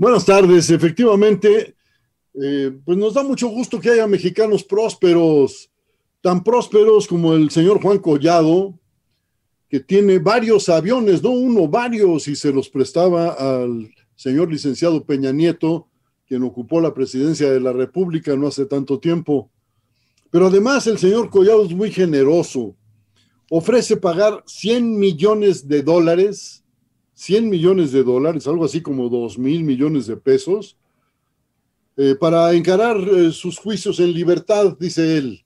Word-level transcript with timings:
Buenas 0.00 0.24
tardes, 0.24 0.70
efectivamente, 0.70 1.74
eh, 2.32 2.72
pues 2.86 2.96
nos 2.96 3.12
da 3.12 3.22
mucho 3.22 3.48
gusto 3.48 3.78
que 3.78 3.90
haya 3.90 4.06
mexicanos 4.06 4.64
prósperos, 4.64 5.70
tan 6.22 6.42
prósperos 6.42 7.06
como 7.06 7.34
el 7.34 7.50
señor 7.50 7.82
Juan 7.82 7.98
Collado, 7.98 8.78
que 9.68 9.78
tiene 9.78 10.18
varios 10.18 10.70
aviones, 10.70 11.22
no 11.22 11.32
uno, 11.32 11.68
varios, 11.68 12.28
y 12.28 12.34
se 12.34 12.50
los 12.50 12.70
prestaba 12.70 13.32
al 13.32 13.90
señor 14.16 14.50
licenciado 14.50 15.04
Peña 15.04 15.32
Nieto, 15.32 15.88
quien 16.26 16.44
ocupó 16.44 16.80
la 16.80 16.94
presidencia 16.94 17.50
de 17.50 17.60
la 17.60 17.74
República 17.74 18.34
no 18.36 18.46
hace 18.46 18.64
tanto 18.64 18.98
tiempo. 18.98 19.50
Pero 20.30 20.46
además 20.46 20.86
el 20.86 20.96
señor 20.96 21.28
Collado 21.28 21.66
es 21.66 21.74
muy 21.74 21.92
generoso. 21.92 22.74
Ofrece 23.50 23.98
pagar 23.98 24.44
100 24.46 24.98
millones 24.98 25.68
de 25.68 25.82
dólares 25.82 26.64
100 27.20 27.50
millones 27.50 27.92
de 27.92 28.02
dólares, 28.02 28.46
algo 28.46 28.64
así 28.64 28.80
como 28.80 29.10
2 29.10 29.36
mil 29.36 29.62
millones 29.62 30.06
de 30.06 30.16
pesos, 30.16 30.78
eh, 31.98 32.14
para 32.18 32.54
encarar 32.54 32.96
eh, 32.96 33.30
sus 33.30 33.58
juicios 33.58 34.00
en 34.00 34.14
libertad, 34.14 34.74
dice 34.80 35.18
él. 35.18 35.44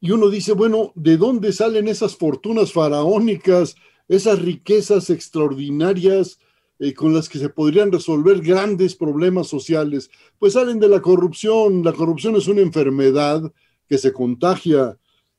Y 0.00 0.12
uno 0.12 0.30
dice, 0.30 0.52
bueno, 0.52 0.92
¿de 0.94 1.16
dónde 1.16 1.52
salen 1.52 1.88
esas 1.88 2.14
fortunas 2.14 2.72
faraónicas, 2.72 3.74
esas 4.06 4.40
riquezas 4.40 5.10
extraordinarias 5.10 6.38
eh, 6.78 6.94
con 6.94 7.12
las 7.12 7.28
que 7.28 7.40
se 7.40 7.48
podrían 7.48 7.90
resolver 7.90 8.40
grandes 8.40 8.94
problemas 8.94 9.48
sociales? 9.48 10.12
Pues 10.38 10.52
salen 10.52 10.78
de 10.78 10.88
la 10.88 11.02
corrupción. 11.02 11.82
La 11.82 11.92
corrupción 11.92 12.36
es 12.36 12.46
una 12.46 12.60
enfermedad 12.60 13.52
que 13.88 13.98
se 13.98 14.12
contagia. 14.12 14.96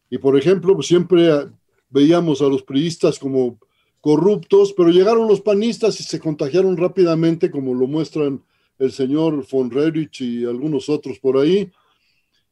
Y 0.10 0.18
por 0.18 0.38
ejemplo, 0.38 0.82
siempre 0.82 1.48
veíamos 1.90 2.42
a 2.42 2.50
los 2.50 2.62
priistas 2.62 3.18
como 3.18 3.58
corruptos, 4.06 4.72
pero 4.78 4.92
llegaron 4.92 5.28
los 5.28 5.42
panistas 5.42 6.00
y 6.00 6.04
se 6.04 6.20
contagiaron 6.20 6.78
rápidamente, 6.78 7.50
como 7.50 7.74
lo 7.74 7.88
muestran 7.88 8.40
el 8.78 8.92
señor 8.92 9.44
von 9.52 9.72
Rerich 9.72 10.22
y 10.22 10.46
algunos 10.46 10.90
otros 10.90 11.18
por 11.18 11.40
ahí. 11.40 11.72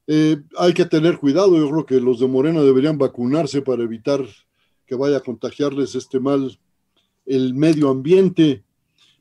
Eh, 0.07 0.37
hay 0.57 0.73
que 0.73 0.85
tener 0.85 1.19
cuidado, 1.19 1.55
yo 1.55 1.69
creo 1.69 1.85
que 1.85 2.01
los 2.01 2.19
de 2.19 2.25
Morena 2.25 2.63
deberían 2.63 2.97
vacunarse 2.97 3.61
para 3.61 3.83
evitar 3.83 4.25
que 4.87 4.95
vaya 4.95 5.17
a 5.17 5.19
contagiarles 5.19 5.93
este 5.93 6.19
mal 6.19 6.57
el 7.23 7.53
medio 7.53 7.89
ambiente. 7.89 8.63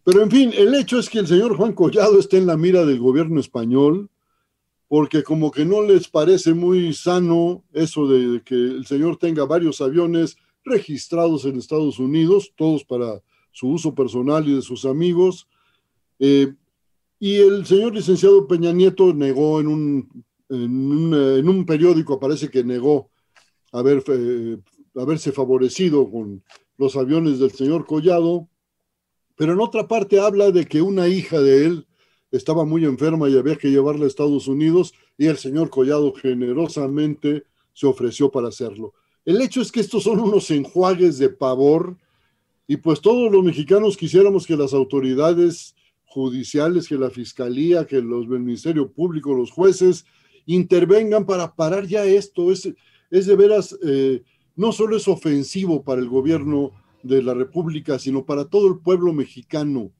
Pero 0.03 0.23
en 0.23 0.31
fin, 0.31 0.53
el 0.57 0.75
hecho 0.75 0.99
es 0.99 1.11
que 1.11 1.19
el 1.19 1.27
señor 1.27 1.55
Juan 1.55 1.75
Collado 1.75 2.19
está 2.19 2.39
en 2.39 2.47
la 2.47 2.57
mira 2.57 2.87
del 2.87 2.99
gobierno 2.99 3.41
español, 3.41 4.09
porque 4.89 5.23
como 5.23 5.51
que 5.51 5.67
no 5.67 5.83
les 5.83 6.09
parece 6.09 6.55
muy 6.55 6.95
sano 6.95 7.63
eso 7.75 8.09
de 8.09 8.41
que 8.41 8.55
el 8.55 8.87
señor 8.87 9.19
tenga 9.19 9.45
varios 9.45 9.83
aviones 9.83 10.39
registrados 10.65 11.45
en 11.45 11.57
Estados 11.57 11.99
Unidos, 11.99 12.53
todos 12.57 12.85
para 12.85 13.23
su 13.51 13.69
uso 13.69 13.95
personal 13.95 14.49
y 14.49 14.55
de 14.55 14.63
sus 14.63 14.85
amigos. 14.85 15.49
Eh, 16.19 16.53
y 17.19 17.37
el 17.37 17.67
señor 17.67 17.95
licenciado 17.95 18.47
Peña 18.47 18.73
Nieto 18.73 19.13
negó 19.15 19.61
en 19.61 19.69
un, 19.69 20.25
en 20.49 21.49
un, 21.49 21.67
periódico, 21.67 22.19
parece 22.19 22.51
que 22.51 22.65
negó 22.65 23.11
haber, 23.71 24.03
eh, 24.09 24.59
haberse 24.97 25.33
favorecido 25.33 26.11
con 26.11 26.43
los 26.79 26.97
aviones 26.97 27.39
del 27.39 27.53
señor 27.53 27.87
Collado, 27.87 28.49
pero 29.37 29.53
en 29.53 29.61
otra 29.61 29.89
parte 29.89 30.19
habla 30.19 30.51
de 30.51 30.67
que 30.67 30.83
una 30.83 31.09
hija 31.09 31.41
de 31.41 31.67
él 31.67 31.87
estaba 32.33 32.65
muy 32.65 32.85
enferma 32.85 33.29
y 33.29 33.37
había 33.37 33.57
que 33.57 33.71
llevarla 33.71 34.05
a 34.05 34.09
Estados 34.09 34.49
Unidos 34.49 34.93
y 35.17 35.27
el 35.27 35.37
señor 35.37 35.71
Collado 35.71 36.13
generosamente 36.15 37.45
se 37.73 37.87
ofreció 37.87 38.31
para 38.31 38.49
hacerlo. 38.49 38.95
El 39.25 39.41
hecho 39.41 39.61
es 39.61 39.71
que 39.71 39.81
estos 39.81 40.03
son 40.03 40.21
unos 40.21 40.51
enjuagues 40.51 41.19
de 41.19 41.29
pavor 41.29 41.97
y 42.67 42.77
pues 42.77 43.01
todos 43.01 43.31
los 43.31 43.45
mexicanos 43.45 43.97
quisiéramos 43.97 44.47
que 44.47 44.57
las 44.57 44.73
autoridades 44.73 45.75
judiciales, 46.05 46.89
que 46.89 46.97
la 46.97 47.11
fiscalía, 47.11 47.87
que 47.87 48.01
los 48.01 48.29
del 48.29 48.41
Ministerio 48.41 48.91
Público, 48.91 49.35
los 49.35 49.51
jueces, 49.51 50.05
intervengan 50.47 51.25
para 51.25 51.55
parar 51.55 51.87
ya 51.87 52.05
esto. 52.05 52.51
Es, 52.51 52.73
es 53.11 53.27
de 53.27 53.37
veras, 53.37 53.79
eh, 53.83 54.23
no 54.57 54.73
solo 54.73 54.97
es 54.97 55.07
ofensivo 55.09 55.83
para 55.83 56.01
el 56.01 56.09
gobierno 56.09 56.73
de 57.03 57.23
la 57.23 57.35
República, 57.35 57.99
sino 57.99 58.25
para 58.25 58.45
todo 58.45 58.69
el 58.69 58.79
pueblo 58.79 59.13
mexicano. 59.13 59.91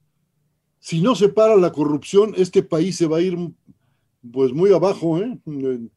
Si 0.79 1.01
no 1.01 1.15
se 1.15 1.29
para 1.29 1.55
la 1.55 1.71
corrupción, 1.71 2.33
este 2.37 2.61
país 2.61 2.97
se 2.97 3.07
va 3.07 3.17
a 3.17 3.21
ir 3.21 3.37
pues 4.31 4.51
muy 4.51 4.73
abajo. 4.73 5.17
¿eh? 5.19 5.39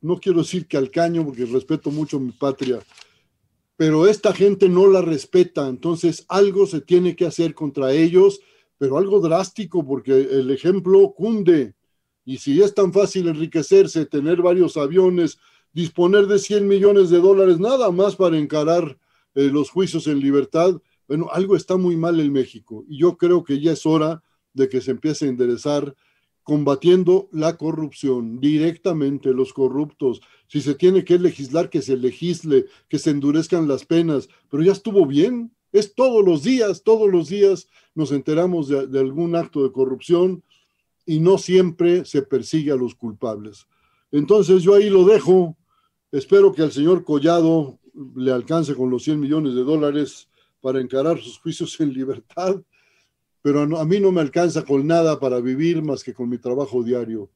No 0.01 0.19
quiero 0.19 0.39
decir 0.39 0.67
que 0.67 0.77
al 0.77 0.91
caño, 0.91 1.25
porque 1.25 1.45
respeto 1.45 1.91
mucho 1.91 2.21
mi 2.21 2.33
patria, 2.33 2.79
pero 3.77 4.07
esta 4.07 4.33
gente 4.33 4.69
no 4.69 4.87
la 4.87 5.03
respeta, 5.03 5.69
entonces 5.69 6.25
algo 6.29 6.67
se 6.67 6.81
tiene 6.81 7.15
que 7.15 7.27
hacer 7.27 7.55
contra 7.55 7.93
ellos, 7.93 8.41
pero 8.79 8.99
algo 8.99 9.21
drástico 9.21 9.87
porque 9.87 10.13
el 10.13 10.51
ejemplo 10.51 11.13
cunde. 11.15 11.75
Y 12.25 12.39
si 12.39 12.61
es 12.63 12.75
tan 12.75 12.93
fácil 12.93 13.29
enriquecerse, 13.29 14.07
tener 14.07 14.43
varios 14.43 14.77
aviones, 14.77 15.39
disponer 15.73 16.27
de 16.27 16.39
100 16.39 16.67
millones 16.67 17.11
de 17.11 17.21
dólares 17.21 17.61
nada 17.61 17.91
más 17.91 18.17
para 18.17 18.39
encarar 18.39 18.99
eh, 19.35 19.51
los 19.53 19.71
juicios 19.71 20.07
en 20.07 20.21
libertad, 20.21 20.81
bueno, 21.07 21.29
algo 21.31 21.55
está 21.55 21.77
muy 21.77 21.97
mal 21.97 22.19
en 22.19 22.33
México. 22.33 22.85
Y 22.89 22.99
yo 22.99 23.17
creo 23.17 23.45
que 23.45 23.61
ya 23.61 23.73
es 23.73 23.85
hora 23.87 24.23
de 24.55 24.69
que 24.69 24.81
se 24.81 24.93
empiece 24.93 25.27
a 25.27 25.29
enderezar 25.29 25.95
combatiendo 26.47 27.29
la 27.33 27.57
corrupción, 27.57 28.39
directamente 28.39 29.35
los 29.35 29.53
corruptos. 29.53 30.21
Si 30.47 30.61
se 30.61 30.77
tiene 30.77 31.05
que 31.05 31.19
legislar, 31.19 31.71
que 31.71 31.83
se 31.83 31.97
legisle, 31.97 32.67
que 32.89 33.01
se 33.01 33.11
endurezcan 33.11 33.67
las 33.67 33.85
penas, 33.85 34.29
pero 34.49 34.63
ya 34.63 34.71
estuvo 34.71 35.07
bien. 35.07 35.51
Es 35.73 35.97
todos 35.97 36.25
los 36.25 36.45
días, 36.45 36.85
todos 36.85 37.11
los 37.11 37.31
días 37.31 37.69
nos 37.97 38.13
enteramos 38.13 38.69
de, 38.69 39.01
algún 39.01 39.35
acto 39.35 39.65
de 39.65 39.73
corrupción 39.73 40.45
y 41.05 41.19
no 41.19 41.37
siempre 41.37 42.05
se 42.05 42.23
persigue 42.23 42.71
a 42.71 42.77
los 42.77 42.95
culpables. 42.95 43.67
Entonces 44.13 44.63
yo 44.63 44.77
ahí 44.77 44.89
lo 44.89 45.05
dejo. 45.05 45.57
Espero 46.13 46.53
que 46.53 46.63
al 46.63 46.71
señor 46.71 47.03
Collado 47.03 47.81
le 48.15 48.31
alcance 48.31 48.77
con 48.77 48.89
los 48.89 49.03
100 49.03 49.19
millones 49.19 49.57
de 49.57 49.65
dólares 49.65 50.29
para 50.61 50.81
encarar 50.81 51.19
sus 51.19 51.41
juicios 51.41 51.81
en 51.81 51.93
libertad 51.93 52.63
pero 53.47 53.61
a 53.61 53.85
mí 53.85 54.01
no 54.01 54.11
me 54.11 54.21
alcanza 54.21 54.65
con 54.65 54.89
nada 54.89 55.21
para 55.21 55.39
vivir 55.39 55.81
más 55.81 56.03
que 56.03 56.13
con 56.13 56.29
mi 56.29 56.37
trabajo 56.37 56.83
diario. 56.83 57.31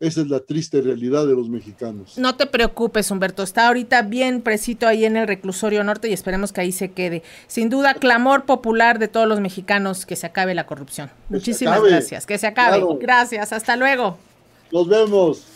Esa 0.00 0.22
es 0.22 0.28
la 0.28 0.40
triste 0.40 0.80
realidad 0.80 1.26
de 1.26 1.34
los 1.34 1.50
mexicanos. 1.50 2.16
No 2.16 2.34
te 2.34 2.46
preocupes, 2.46 3.10
Humberto. 3.10 3.42
Está 3.42 3.66
ahorita 3.66 4.00
bien 4.00 4.40
presito 4.40 4.86
ahí 4.86 5.04
en 5.04 5.18
el 5.18 5.28
reclusorio 5.28 5.84
norte 5.84 6.08
y 6.08 6.14
esperemos 6.14 6.50
que 6.50 6.62
ahí 6.62 6.72
se 6.72 6.92
quede. 6.92 7.22
Sin 7.46 7.68
duda, 7.68 7.92
clamor 7.92 8.46
popular 8.46 8.98
de 8.98 9.06
todos 9.06 9.28
los 9.28 9.40
mexicanos 9.40 10.06
que 10.06 10.16
se 10.16 10.24
acabe 10.24 10.54
la 10.54 10.64
corrupción. 10.64 11.10
Muchísimas 11.28 11.82
gracias. 11.82 12.24
Que 12.24 12.38
se 12.38 12.46
acabe. 12.46 12.82
Gracias. 12.98 13.52
Hasta 13.52 13.76
luego. 13.76 14.16
Nos 14.72 14.88
vemos. 14.88 15.53